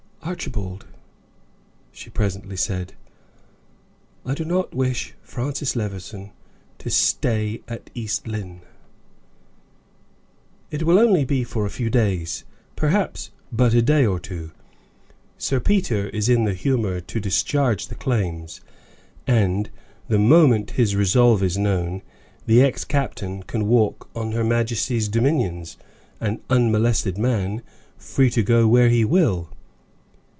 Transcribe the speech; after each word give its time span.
"Archibald," 0.23 0.85
she 1.91 2.11
presently 2.11 2.55
said, 2.55 2.93
"I 4.23 4.35
do 4.35 4.45
not 4.45 4.73
wish 4.73 5.15
Francis 5.23 5.75
Levison 5.75 6.31
to 6.77 6.91
stay 6.91 7.63
at 7.67 7.89
East 7.95 8.27
Lynne." 8.27 8.61
"It 10.69 10.83
will 10.83 10.99
only 10.99 11.25
be 11.25 11.43
for 11.43 11.65
a 11.65 11.71
few 11.71 11.89
days 11.89 12.43
perhaps 12.75 13.31
but 13.51 13.73
a 13.73 13.81
day 13.81 14.05
or 14.05 14.19
two. 14.19 14.51
Sir 15.39 15.59
Peter 15.59 16.07
is 16.09 16.29
in 16.29 16.43
the 16.45 16.53
humor 16.53 17.01
to 17.01 17.19
discharge 17.19 17.87
the 17.87 17.95
claims, 17.95 18.61
and, 19.25 19.71
the 20.07 20.19
moment 20.19 20.69
his 20.71 20.95
resolve 20.95 21.41
is 21.41 21.57
known, 21.57 22.03
the 22.45 22.61
ex 22.61 22.85
captain 22.85 23.41
can 23.41 23.67
walk 23.67 24.07
on 24.15 24.33
her 24.33 24.43
majesty's 24.43 25.09
dominions, 25.09 25.77
an 26.19 26.39
unmolested 26.47 27.17
man, 27.17 27.63
free 27.97 28.29
to 28.29 28.43
go 28.43 28.67
where 28.67 28.87
he 28.89 29.03
will." 29.03 29.49